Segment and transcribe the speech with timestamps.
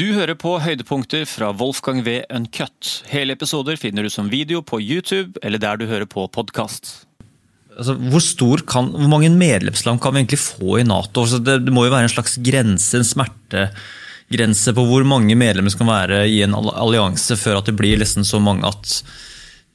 [0.00, 2.22] Du hører på høydepunkter fra Wolfgang V.
[2.32, 3.02] Uncut.
[3.10, 7.02] Hele episoder finner du som video på YouTube eller der du hører på podkast.
[7.76, 11.26] Altså, hvor, stor kan, hvor mange medlemsland kan vi egentlig få i Nato?
[11.26, 15.74] Altså, det, det, må jo være en slags grense, en smertegrense på hvor mange medlemmer
[15.74, 19.02] som kan være i en allianse før at det blir nesten så mange at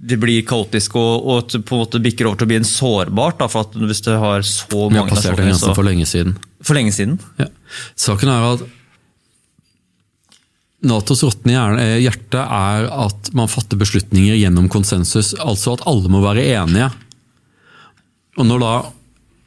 [0.10, 3.38] det blir kaotisk og, og på en måte bikker over til å bli en sårbart.
[3.44, 6.10] Da, for at hvis det har så mange Vi har passert den grensen for lenge
[6.10, 6.34] siden.
[6.66, 7.20] For lenge siden?
[7.38, 7.52] Ja.
[8.08, 8.66] Saken er at
[10.86, 15.34] Natos råtne eh, hjerte er at man fatter beslutninger gjennom konsensus.
[15.42, 16.92] Altså at alle må være enige.
[18.36, 18.76] Og når da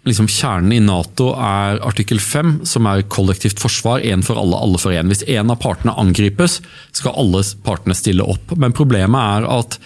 [0.08, 4.80] liksom kjernen i Nato er artikkel 5, som er kollektivt forsvar, én for alle, alle
[4.80, 5.10] for én.
[5.10, 6.58] Hvis én av partene angripes,
[6.96, 8.56] skal alle partene stille opp.
[8.56, 9.78] Men problemet er at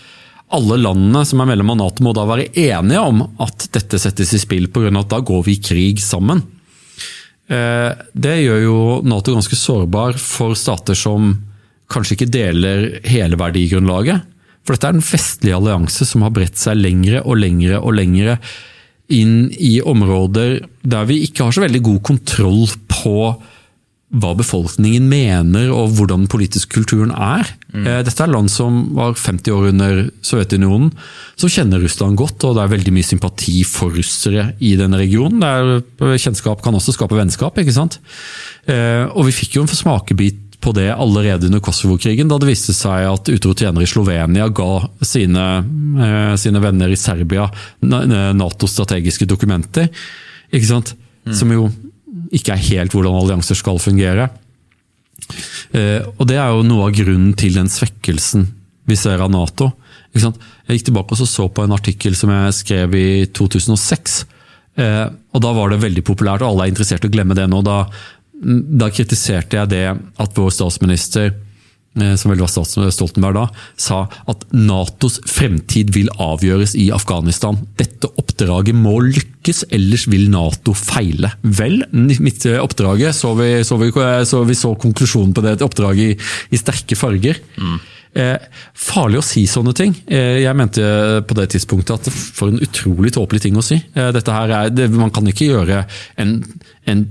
[0.52, 4.34] alle landene som er medlem av Nato må da være enige om at dette settes
[4.36, 4.92] i spill, pga.
[5.00, 6.44] at da går vi i krig sammen.
[7.51, 11.34] Eh, det gjør jo Nato ganske sårbar for stater som
[11.92, 14.28] kanskje ikke deler hele verdigrunnlaget.
[14.62, 18.39] For dette er den vestlige allianse som har bredt seg lengre og lengre og lengre
[19.12, 23.16] inn i områder der vi ikke har så veldig god kontroll på
[24.12, 27.48] hva befolkningen mener og hvordan den politiske kulturen er.
[27.72, 27.86] Mm.
[27.86, 30.91] Eh, dette er land som var 50 år under Sovjetunionen,
[31.41, 35.41] som kjenner Russland godt, og det er veldig mye sympati for russere i denne regionen.
[35.41, 38.02] Der eh, kjennskap kan også skape vennskap, ikke sant.
[38.69, 42.74] Eh, og vi fikk jo en smakebit på det allerede under Kosovo-krigen, da det viste
[42.76, 44.69] seg at utro tjenere i Slovenia ga
[45.02, 45.47] sine,
[46.38, 47.48] sine venner i Serbia
[47.82, 49.88] Natos strategiske dokumenter.
[50.54, 50.92] Ikke sant?
[51.26, 51.34] Mm.
[51.34, 51.64] Som jo
[52.33, 54.30] ikke er helt hvordan allianser skal fungere.
[55.72, 58.48] Eh, og Det er jo noe av grunnen til den svekkelsen
[58.88, 59.70] vi ser av Nato.
[60.12, 60.33] Jeg
[60.69, 64.25] gikk tilbake og så på en artikkel som jeg skrev i 2006.
[64.77, 67.48] Eh, og Da var det veldig populært, og alle er interessert i å glemme det
[67.48, 67.62] nå.
[67.62, 67.86] Da,
[68.83, 71.33] da kritiserte jeg det at vår statsminister
[71.92, 73.44] som vel var statsminister Stoltenberg da,
[73.76, 73.98] sa
[74.30, 77.58] at Natos fremtid vil avgjøres i Afghanistan.
[77.76, 81.34] Dette oppdraget må lykkes, ellers vil Nato feile.
[81.44, 86.14] Vel, midt i oppdraget så vi så, vi, så, vi så konklusjonen på det oppdraget
[86.14, 87.41] i, i sterke farger.
[87.60, 87.81] Mm.
[88.12, 88.37] Eh,
[88.77, 89.95] farlig å si sånne ting.
[90.05, 90.84] Eh, jeg mente
[91.25, 93.78] på det tidspunktet at for en utrolig tåpelig ting å si.
[93.95, 95.78] Eh, dette her er, det, Man kan ikke gjøre
[96.21, 96.34] en,
[96.84, 97.06] en,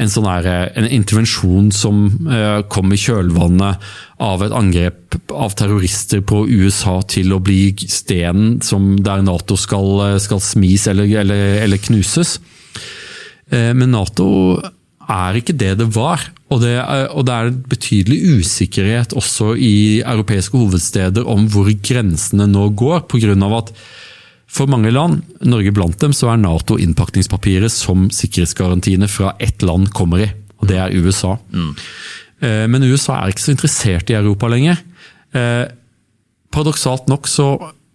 [0.00, 3.84] en, sånn her, en intervensjon som eh, kom i kjølvannet
[4.24, 10.16] av et angrep av terrorister på USA til å bli stenen som der Nato skal,
[10.24, 12.38] skal smis eller, eller, eller knuses.
[13.52, 14.56] Eh, men Nato
[15.12, 16.24] er ikke det det var.
[16.52, 22.46] Og det, er, og det er betydelig usikkerhet også i europeiske hovedsteder om hvor grensene
[22.50, 23.34] nå går, pga.
[23.58, 23.72] at
[24.46, 29.90] for mange land, Norge blant dem, så er Nato innpakningspapiret som sikkerhetsgarantiene fra ett land
[29.92, 30.28] kommer i,
[30.62, 31.34] og det er USA.
[31.50, 31.72] Mm.
[32.40, 34.78] Eh, men USA er ikke så interessert i Europa lenger.
[35.34, 35.64] Eh,
[36.54, 37.50] paradoksalt nok så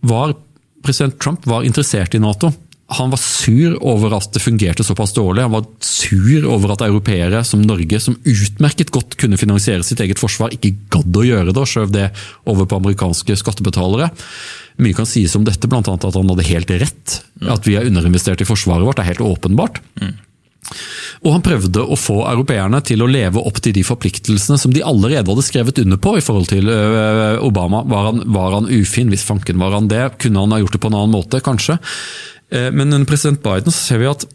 [0.06, 0.36] var
[0.84, 2.52] president Trump var interessert i Nato
[2.92, 5.46] han var sur over at det fungerte såpass dårlig.
[5.46, 10.20] Han var sur over at europeere som Norge, som utmerket godt kunne finansiere sitt eget
[10.20, 12.10] forsvar, ikke gadd å gjøre det og skjøv det
[12.52, 14.10] over på amerikanske skattebetalere.
[14.84, 15.80] Mye kan sies om dette, bl.a.
[15.82, 17.22] at han hadde helt rett.
[17.48, 19.80] At vi er underinvestert i forsvaret vårt, er helt åpenbart.
[21.22, 24.84] Og han prøvde å få europeerne til å leve opp til de forpliktelsene som de
[24.84, 26.68] allerede hadde skrevet under på i forhold til
[27.44, 27.84] Obama.
[27.88, 29.12] Var han, var han ufin?
[29.14, 30.06] Hvis fanken var han det?
[30.24, 31.78] Kunne han ha gjort det på en annen måte, kanskje?
[32.52, 34.28] Eh, men under president Biden så ser vi at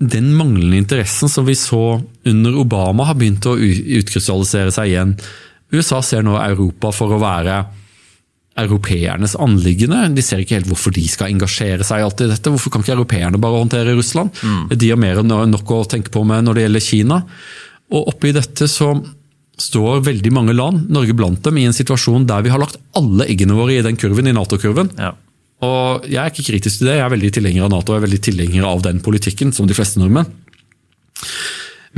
[0.00, 5.12] den manglende interessen som vi så under Obama, har begynt å utkrystallisere seg igjen.
[5.74, 7.58] USA ser nå Europa for å være
[8.60, 10.08] europeernes anliggende.
[10.16, 12.50] De ser ikke helt hvorfor de skal engasjere seg i dette.
[12.50, 14.32] Hvorfor kan ikke europeerne bare håndtere Russland?
[14.42, 14.64] Mm.
[14.72, 17.22] De har mer enn nok å tenke på med når det gjelder Kina.
[17.92, 18.94] Og oppi dette så
[19.60, 23.26] står veldig mange land, Norge blant dem, i en situasjon der vi har lagt alle
[23.28, 24.94] eggene våre i den kurven, i Nato-kurven.
[24.96, 25.12] Ja.
[25.66, 28.06] Og Jeg er ikke kritisk til det, jeg er veldig tilhenger av Nato jeg er
[28.06, 30.30] veldig tilhenger av den politikken, som de fleste nordmenn.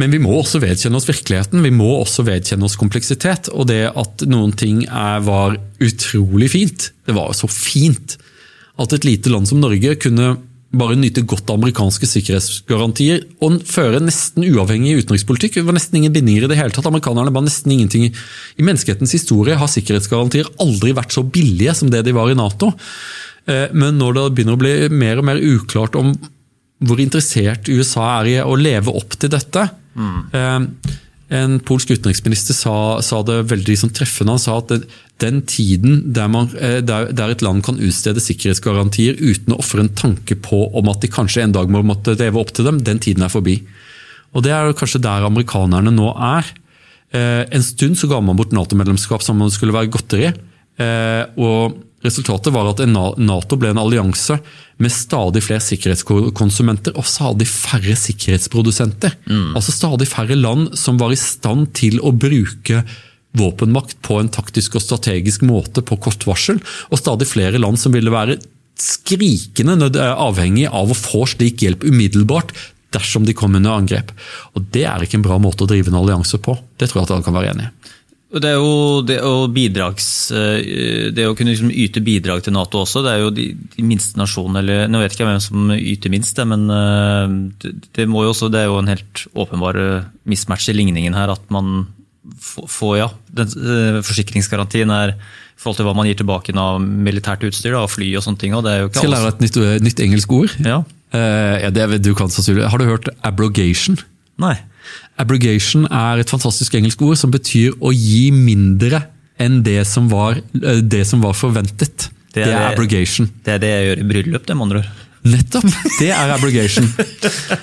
[0.01, 3.51] Men vi må også vedkjenne oss virkeligheten, vi må også vedkjenne oss kompleksitet.
[3.53, 8.17] Og det at noen ting er, var utrolig fint, det var så fint
[8.81, 10.33] at et lite land som Norge kunne
[10.73, 15.59] bare nyte godt av amerikanske sikkerhetsgarantier og føre nesten uavhengig utenrikspolitikk.
[15.59, 16.89] Det var nesten ingen bindinger i det hele tatt.
[16.89, 18.09] Amerikanerne var nesten ingenting.
[18.09, 22.73] I menneskehetens historie har sikkerhetsgarantier aldri vært så billige som det de var i Nato.
[23.51, 26.15] Eh, men når det begynner å bli mer og mer uklart om
[26.83, 30.67] hvor interessert USA er i å leve opp til dette mm.
[31.33, 34.35] En polsk utenriksminister sa, sa det veldig sånn treffende.
[34.35, 34.83] Han sa at den,
[35.23, 39.81] den tiden der, man, eh, der, der, et land kan utstede sikkerhetsgarantier uten å ofre
[39.81, 42.83] en tanke på om at de kanskje en dag må måtte leve opp til dem,
[42.85, 43.63] den tiden er forbi.
[44.37, 46.53] Og Det er kanskje der amerikanerne nå er.
[47.17, 50.31] En stund så ga man bort Nato-medlemskap som om det skulle være godteri.
[51.37, 54.39] Og Resultatet var at Nato ble en allianse
[54.83, 59.15] med stadig flere sikkerhetskonsumenter og stadig færre sikkerhetsprodusenter.
[59.29, 59.55] Mm.
[59.59, 62.83] Altså stadig færre land som var i stand til å bruke
[63.39, 66.59] våpenmakt på en taktisk og strategisk måte på kort varsel,
[66.91, 68.37] og stadig flere land som ville være
[68.83, 72.53] skrikende avhengig av å få slik hjelp umiddelbart
[72.93, 74.13] dersom de kom under angrep.
[74.57, 76.57] Og Det er ikke en bra måte å drive en allianse på.
[76.77, 77.73] Det tror jeg at alle kan være enig i.
[78.33, 82.81] Det er jo det å, bidrags, eh, det å kunne liksom yte bidrag til Nato
[82.81, 83.03] også.
[83.05, 86.13] Det er jo de, de, minste nasjonene eller Nå vet ikke jeg hvem som yter
[86.15, 90.07] minst, men eh, det, det, må jo også, det er jo en helt åpenbar eh,
[90.33, 91.35] mismatch i ligningen her.
[91.35, 91.91] At man
[92.49, 93.53] får ja, den,
[94.07, 98.25] forsikringsgarantien er i forhold til hva man gir tilbake av militært utstyr da, fly og
[98.25, 98.57] sånne ting.
[98.57, 100.57] Og det er jo ikke Skal jeg lære et nytt, nytt engelsk ord?
[100.65, 100.81] Ja.
[101.13, 102.65] Uh, ja, det du kan sannsynlig.
[102.73, 104.01] Har du hørt abrogation?
[104.41, 104.57] Nei.
[105.21, 109.05] Abrogation er et fantastisk engelsk ord som betyr å gi mindre
[109.43, 112.09] enn det som var, eh, det som var forventet.
[112.33, 113.29] Det er, det er abrogation.
[113.45, 114.93] Det er det jeg gjør i bryllup, det, med andre ord.
[115.23, 115.69] Nettopp!
[116.01, 116.89] Det er abrogation.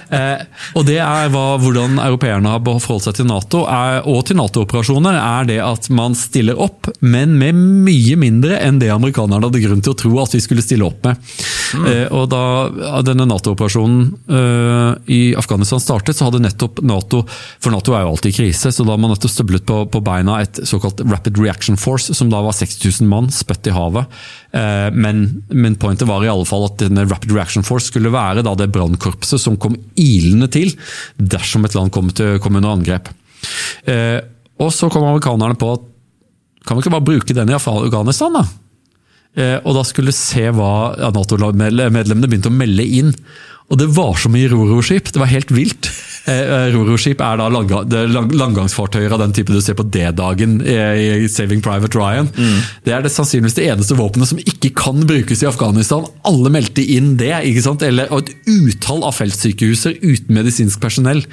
[0.09, 0.41] Eh,
[0.73, 5.13] og det er hva, hvordan europeerne har forholdt seg til Nato er, og til Nato-operasjoner,
[5.13, 9.83] er det at man stiller opp, men med mye mindre enn det amerikanerne hadde grunn
[9.85, 11.29] til å tro at vi skulle stille opp med.
[11.77, 11.85] Mm.
[11.91, 12.41] Eh, og Da
[13.05, 14.01] denne Nato-operasjonen
[14.33, 18.73] eh, i Afghanistan startet, så hadde nettopp Nato For Nato er jo alltid i krise,
[18.73, 22.33] så da har man nettopp støblet på, på, beina et såkalt Rapid Reaction Force, som
[22.33, 24.09] da var 6000 mann spøtt i havet.
[24.49, 28.41] Eh, men, men pointet var i alle fall at denne Rapid Reaction Force skulle være
[28.41, 30.73] det brannkorpset som kom ilende til
[31.17, 33.11] dersom et land kom, til, kom under angrep.
[33.85, 34.17] Eh,
[34.59, 35.85] og så kom amerikanerne på at
[36.67, 38.43] kan vi ikke bare bruke den i Afghanistan, da?
[39.39, 43.13] Eh, og da skulle se hva Nato-medlemmene begynte å melde inn.
[43.69, 45.91] Og det var så mye roroskip, det var helt vilt.
[46.29, 51.27] Eh, eh Roroskip er da lang, langgangsfartøyer av den type du ser på D-dagen i
[51.31, 52.29] Saving Private Ryan.
[52.35, 52.59] Mm.
[52.85, 56.05] Det er det sannsynligvis det eneste våpenet som ikke kan brukes i Afghanistan.
[56.29, 57.33] Alle meldte inn det.
[57.49, 57.85] ikke sant?
[57.85, 61.25] Eller, og et utall av feltsykehuser uten medisinsk personell.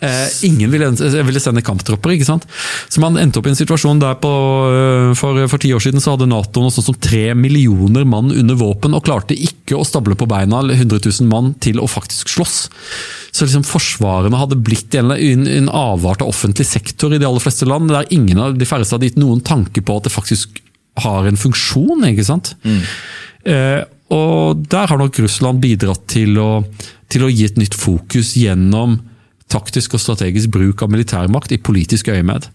[0.00, 0.86] Eh, ingen ville,
[1.26, 2.14] ville, sende kamptropper.
[2.14, 2.46] ikke sant?
[2.88, 4.30] Så man endte opp i en situasjon der på,
[4.72, 8.32] eh, for, for ti år siden så hadde Nato noe sånt som tre millioner mann
[8.32, 12.32] under våpen, og klarte ikke å stable på beina 100 000 mann til å faktisk
[12.32, 12.56] slåss.
[13.30, 17.68] Så liksom Forsvarene hadde blitt en, en avart av offentlig sektor i de aller fleste
[17.68, 20.62] land, der ingen av de færreste hadde gitt noen tanke på at det faktisk
[21.04, 22.08] har en funksjon.
[22.08, 22.54] ikke sant?
[22.64, 22.80] Mm.
[23.52, 23.82] Eh,
[24.16, 26.64] og Der har nok Russland bidratt til å,
[27.12, 28.98] til å gi et nytt fokus gjennom
[29.50, 32.48] taktisk og strategisk bruk av militærmakt i politisk øyemed.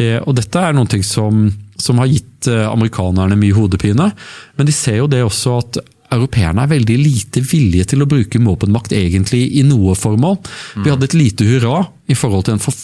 [0.00, 1.46] Eh, og dette er noe som,
[1.80, 4.10] som har gitt eh, amerikanerne mye hodepine,
[4.56, 5.80] men de ser jo det også at
[6.10, 10.40] europeerne er veldig lite villige til å bruke våpenmakt egentlig i noe formål.
[10.82, 12.74] Vi hadde et lite hurra i forhold til den for,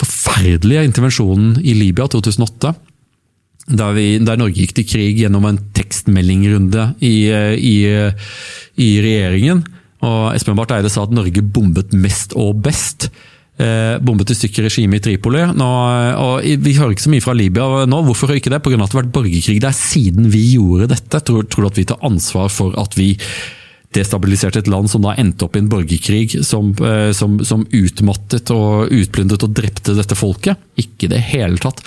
[0.00, 2.74] forferdelige intervensjonen i Libya 2008.
[3.64, 7.76] Der, vi, der, Norge gikk til krig gjennom en tekstmeldingrunde i, eh, i,
[8.82, 9.62] i regjeringen.
[10.04, 13.08] Og Espen Barth Eide sa at Norge bombet mest og best.
[13.54, 15.44] Eh, bombet i stykker regimet i Tripoli.
[15.54, 15.66] Nå,
[16.18, 18.00] og Vi hører ikke så mye fra Libya nå.
[18.08, 18.62] Hvorfor ikke det?
[18.64, 18.74] Pga.
[18.74, 21.20] at det har vært borgerkrig der siden vi gjorde dette.
[21.20, 23.14] Tror, tror du at vi tar ansvar for at vi
[23.94, 28.50] destabiliserte et land som da endte opp i en borgerkrig som, eh, som, som utmattet
[28.50, 30.58] og utplyndret og drepte dette folket?
[30.74, 31.84] Ikke i det hele tatt.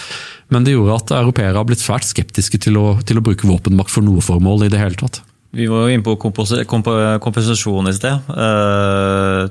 [0.47, 3.91] Men det gjorde at europeere har blitt svært skeptiske til å, til å bruke våpenmakt
[3.91, 5.19] for noe formål i det hele tatt.
[5.57, 8.29] Vi var jo inne på kompensasjon i sted.
[8.29, 9.47] Uh,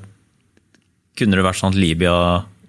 [1.18, 2.16] kunne det vært sånn at Libya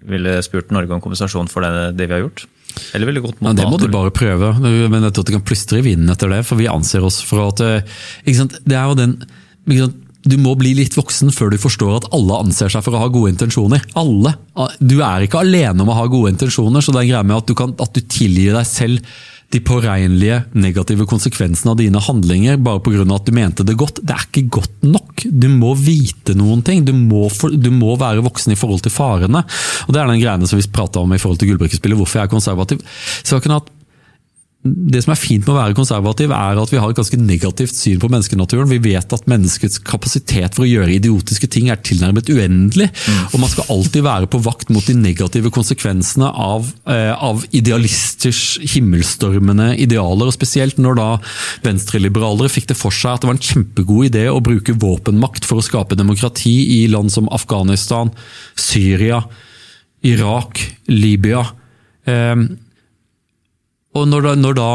[0.08, 2.46] ville spurt Norge om kompensasjon for det, det vi har gjort?
[2.94, 5.46] Eller ville gått mot ja, Det må du bare prøve, men jeg tror de kan
[5.46, 6.42] plystre i vinden etter det.
[6.48, 7.96] For vi anser oss for at eh,
[8.28, 9.18] Det er jo den
[10.28, 13.08] du må bli litt voksen før du forstår at alle anser seg for å ha
[13.12, 13.84] gode intensjoner.
[13.96, 14.34] Alle.
[14.80, 17.38] Du er ikke alene om å ha gode intensjoner, så det er en greie med
[17.38, 22.58] at du, kan, at du tilgir deg selv de påregnelige negative konsekvensene av dine handlinger
[22.60, 23.06] bare pga.
[23.14, 24.02] at du mente det godt.
[24.04, 25.24] Det er ikke godt nok.
[25.24, 26.84] Du må vite noen ting.
[26.84, 29.44] Du må, for, du må være voksen i forhold til farene.
[29.86, 32.28] Og Det er den greiene som vi prata om i forhold til gullbrikkespillet, hvorfor jeg
[32.28, 32.84] er konservativ.
[33.22, 33.72] Så jeg kunne hatt
[34.66, 37.76] det som er fint med å være konservativ, er at vi har et ganske negativt
[37.78, 38.66] syn på menneskenaturen.
[38.72, 42.88] Vi vet at menneskets kapasitet for å gjøre idiotiske ting er tilnærmet uendelig.
[42.90, 43.20] Mm.
[43.30, 48.58] Og man skal alltid være på vakt mot de negative konsekvensene av, eh, av idealisters
[48.74, 50.26] himmelstormende idealer.
[50.26, 51.08] og Spesielt når da
[51.62, 55.62] venstreliberalere fikk det for seg at det var en kjempegod idé å bruke våpenmakt for
[55.62, 58.10] å skape demokrati i land som Afghanistan,
[58.58, 59.22] Syria,
[60.02, 60.58] Irak,
[60.90, 61.46] Libya.
[62.04, 62.34] Eh,
[63.96, 64.70] og når da, når da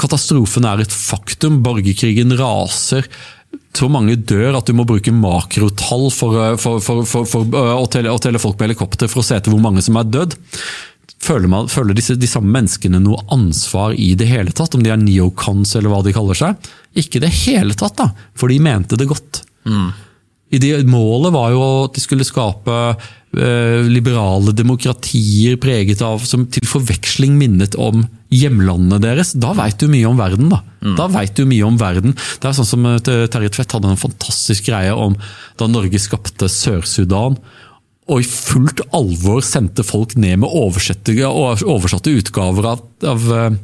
[0.00, 3.06] katastrofen er et faktum, borgerkrigen raser,
[3.74, 7.84] så mange dør at du må bruke makrotall for, eh, for, for, for, for å,
[7.90, 10.36] telle, å, telle, folk på helikopter for å se etter hvor mange som er dødd.
[11.24, 14.74] Føler, man, føler disse, de samme menneskene noe ansvar i det hele tatt?
[14.76, 16.70] Om de er neocons eller hva de kaller seg?
[17.00, 19.42] Ikke i det hele tatt, da, for de mente det godt.
[19.64, 19.88] Mm.
[20.88, 22.78] Målet var jo at de skulle skape
[23.34, 29.32] Eh, liberale demokratier preget av, som til forveksling minnet om hjemlandene deres.
[29.34, 30.52] Da veit du mye om verden.
[30.52, 30.94] Da mm.
[31.00, 32.14] Da vet du mye om verden.
[32.14, 35.16] Det er sånn som eh, Terje Tvedt hadde en fantastisk greie om
[35.58, 37.40] da Norge skapte Sør-Sudan.
[38.12, 43.58] Og i fullt alvor sendte folk ned med oversatte, oversatte utgaver av, av, eh,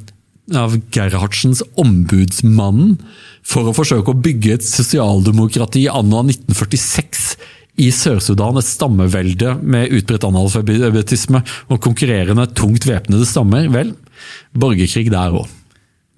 [0.57, 2.99] av Gerhardsens 'Ombudsmannen'
[3.43, 7.37] for å forsøke å bygge et sosialdemokrati anno 1946
[7.81, 13.71] i Sør-Sudan et stammevelde med utbredt analfabetisme og konkurrerende tungt væpnede stammer.
[13.73, 13.95] Vel,
[14.53, 15.49] borgerkrig der òg.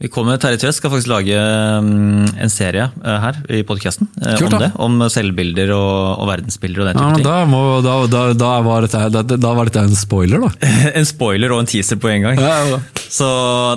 [0.02, 4.40] Vi kommer, Terje Tvedt skal faktisk lage mm, en serie eh, her i podkasten eh,
[4.42, 4.70] om det.
[4.82, 7.26] Om selvbilder og, og verdensbilder og den type ja, ting.
[7.28, 10.72] Da, må, da, da, da, var dette, da, var dette, en spoiler, da.
[10.98, 12.42] en spoiler og en teaser på en gang.
[12.42, 12.80] Ja, ja.
[13.12, 13.28] Så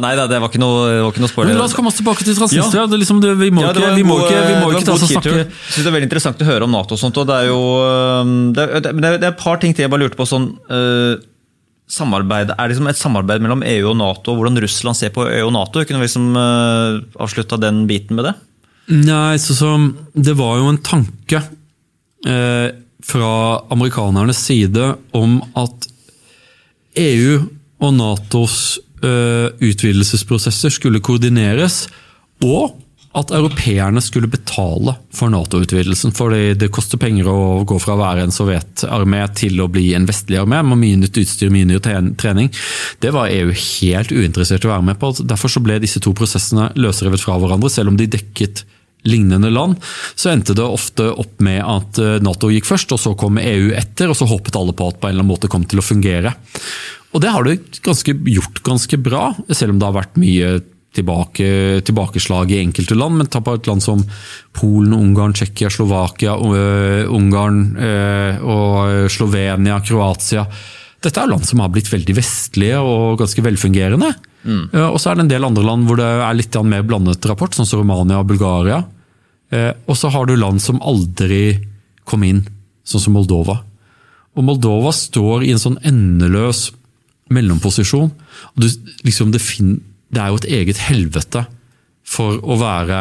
[0.01, 1.53] nei da, det var ikke noe, var ikke noe spoiler.
[1.53, 2.87] Men la oss komme oss tilbake til transnistria.
[2.89, 5.45] Liksom, vi må ikke, vi må ikke, vi må ikke ta oss og snakke Jeg
[5.51, 7.21] synes Det er veldig interessant å høre om Nato og sånt.
[7.21, 7.61] og Det er jo
[8.57, 10.25] det, det, det er et par ting til jeg bare lurte på.
[10.25, 11.21] sånn, uh,
[11.87, 15.47] samarbeid, Er liksom et samarbeid mellom EU og Nato, og hvordan Russland ser på EU
[15.47, 15.83] og Nato?
[15.85, 18.35] Kunne vi liksom, uh, avslutta den biten med det?
[18.93, 19.69] Nei, så, så
[20.13, 21.41] Det var jo en tanke
[22.25, 22.69] eh,
[23.05, 23.31] fra
[23.73, 25.87] amerikanernes side om at
[27.01, 27.39] EU
[27.81, 31.85] og Natos eh, utvidelsesprosesser skulle koordineres,
[32.45, 32.77] og
[33.15, 36.11] at europeerne skulle betale for Nato-utvidelsen.
[36.11, 40.05] Fordi det koster penger å gå fra å være en sovjetarmé til å bli en
[40.05, 42.51] vestlig armé med mye nytt utstyr mye ny trening.
[42.99, 45.13] Det var EU helt uinteressert i å være med på.
[45.23, 48.65] Derfor så ble disse to prosessene løsrevet fra hverandre, selv om de dekket
[49.05, 49.75] lignende land,
[50.17, 53.67] så endte det ofte opp med at eh, Nato gikk først, og så kom EU
[53.77, 55.85] etter, og så håpet alle på at på en eller annen måte kom til å
[55.85, 56.33] fungere.
[57.13, 60.49] Og det har det ganske, gjort ganske bra, selv om det har vært mye
[60.95, 61.47] tilbake,
[61.85, 64.01] tilbakeslag i enkelte land, men ta på et land som
[64.55, 70.45] Polen, Ungarn, Tsjekkia, Slovakia, uh, Ungarn uh, og Slovenia, Kroatia.
[71.05, 74.13] Dette er land som har blitt veldig vestlige og ganske velfungerende.
[74.45, 74.63] Mm.
[74.73, 77.29] Uh, og så er det en del andre land hvor det er litt mer blandet
[77.29, 78.83] rapport, sånn som Romania og Bulgaria.
[79.55, 81.61] Og så har du land som aldri
[82.09, 82.41] kom inn,
[82.83, 83.59] sånn som Moldova.
[84.35, 86.71] Og Moldova står i en sånn endeløs
[87.31, 88.09] mellomposisjon.
[88.11, 88.67] og du,
[89.05, 89.79] liksom det finner
[90.15, 91.45] det er jo et eget helvete
[92.05, 92.99] for å være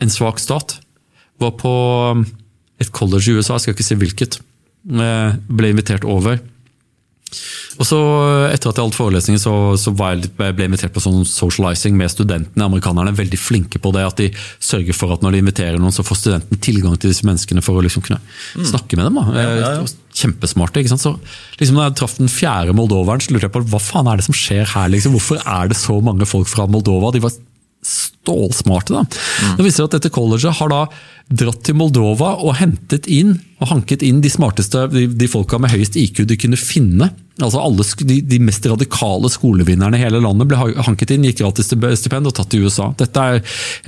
[0.00, 0.76] en svak stat.
[1.40, 1.74] Var på
[2.12, 2.24] um,
[2.80, 4.38] et college i USA, jeg skal ikke si hvilket,
[4.88, 6.40] eh, ble invitert over.
[7.80, 7.98] Og så
[8.50, 12.12] Etter at jeg holdt forelesninger, så, så jeg, ble jeg invitert på sånn socializing med
[12.12, 12.66] studentene.
[12.66, 14.04] Amerikanerne er veldig flinke på det.
[14.06, 17.26] At de sørger for at når de inviterer noen, så får studenten tilgang til disse
[17.28, 18.66] menneskene for å liksom kunne mm.
[18.72, 19.20] snakke med dem.
[19.36, 19.84] Ja, ja, ja.
[20.20, 20.82] Kjempesmarte.
[20.82, 21.06] ikke sant?
[21.06, 24.20] Så liksom når jeg traff den fjerde moldoveren, så lurte jeg på hva faen er
[24.20, 24.90] det som skjer her?
[24.92, 25.14] liksom?
[25.16, 27.14] Hvorfor er det så mange folk fra Moldova?
[27.14, 27.36] De var
[27.86, 28.92] stålsmarte.
[28.92, 29.04] da.
[29.06, 29.56] Mm.
[29.56, 30.82] Det viser at dette colleget har da
[31.30, 35.72] dratt til Moldova og hentet inn og hanket inn de smarteste, de, de folka med
[35.72, 37.10] høyest IQ de kunne finne
[37.44, 41.70] Altså alle de, de, mest radikale skolevinnerne i hele landet ble hanket inn, gikk gratis
[41.70, 42.90] stipend og tatt til USA.
[43.00, 43.40] Dette er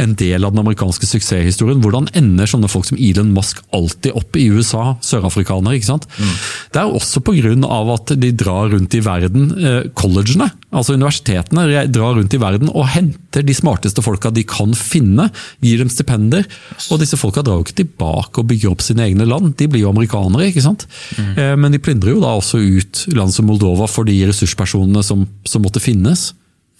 [0.02, 1.82] en del av den amerikanske suksesshistorien.
[1.84, 4.94] Hvordan ender sånne folk som Elon Musk alltid opp i USA?
[5.04, 6.08] Sørafrikanere, ikke sant?
[6.16, 6.32] Mm.
[6.72, 7.52] Det er også pga.
[7.92, 12.88] at de drar rundt i verden, eh, collegene, altså universitetene, drar rundt i verden og
[12.88, 15.30] henter de smarteste folka de kan finne,
[15.60, 16.46] gir dem stipender.
[16.90, 19.86] Og disse folka drar jo ikke tilbake og bygger opp sine egne land, de blir
[19.86, 20.84] jo amerikanere, ikke sant?
[21.16, 21.32] Mm.
[21.38, 25.24] Eh, men de plyndrer jo da også ut land som Moldova for de ressurspersonene som,
[25.48, 26.32] som måtte finnes.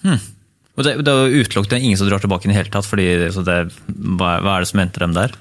[0.04, 0.20] Mm.
[0.76, 2.88] Og det, det er utelukket ingen som drar tilbake i det hele tatt.
[2.88, 3.56] fordi det,
[4.18, 5.34] hva, er det som endte dem der?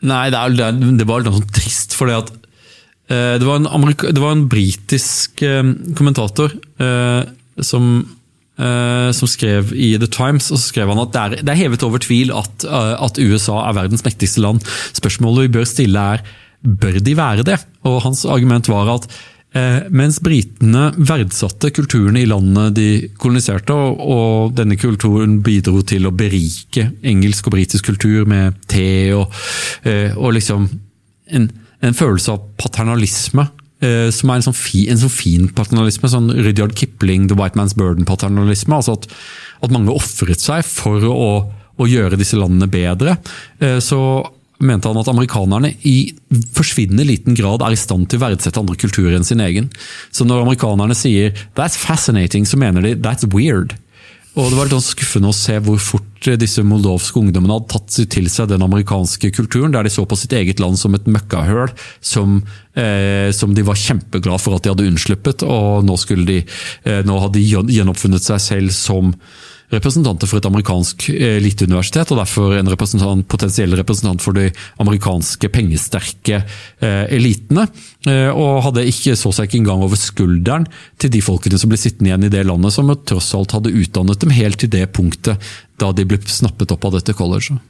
[0.00, 1.96] Nei, det, er, det var litt sånn trist.
[1.98, 2.30] fordi at
[3.12, 7.22] eh, Det var en, Amerika, det var en britisk eh, kommentator eh,
[7.60, 7.92] som,
[9.16, 11.84] som skrev i The Times og så skrev han at det er, det er hevet
[11.86, 14.62] over tvil at, eh, at USA er verdens mektigste land.
[14.96, 16.24] Spørsmålet vi bør stille er
[16.60, 17.56] bør de være det?
[17.88, 19.08] Og Hans argument var at
[19.50, 26.12] Eh, mens britene verdsatte kulturen i landet de koloniserte, og, denne kulturen bidro til å
[26.14, 29.34] berike engelsk og britisk kultur med te og,
[29.82, 30.68] eh, og liksom
[31.34, 31.48] en,
[31.82, 33.48] en, følelse av paternalisme.
[33.80, 37.56] Eh, som er en sånn, fi, en sånn fin paternalisme, sånn Rudyard Kipling, The White
[37.56, 38.76] Man's Burden-paternalisme.
[38.76, 39.08] altså at,
[39.62, 41.30] at, mange ofret seg for å,
[41.80, 43.16] å, gjøre disse landene bedre.
[43.80, 44.00] Så
[44.60, 46.12] mente han at amerikanerne i
[46.52, 49.70] forsvinnende liten grad er i stand til å verdsette andre kulturer enn sin egen.
[50.12, 53.78] Så når amerikanerne sier 'that's fascinating', så mener de 'that's weird'.
[54.38, 58.28] Og det var litt skuffende å se hvor fort disse moldovske ungdommene hadde tatt til
[58.30, 62.38] seg den amerikanske kulturen, der de så på sitt eget land som et møkkahøl som,
[62.78, 65.42] eh, som de var kjempeglad for at de hadde unnsluppet.
[65.42, 65.96] Og nå,
[66.26, 66.44] de,
[66.84, 69.14] eh, nå hadde de gjenoppfunnet seg selv som
[69.70, 74.48] representanter for et amerikansk eliteuniversitet, og derfor en representant, potensiell representant for de
[74.82, 77.68] amerikanske pengesterke eh, elitene.
[78.08, 80.66] Eh, og hadde ikke så seg ikke engang over skulderen
[81.00, 84.22] til de folkene som ble sittende igjen i det landet, som tross alt hadde utdannet
[84.22, 85.50] dem helt til det punktet
[85.80, 87.60] da de ble snappet opp av dette colleget.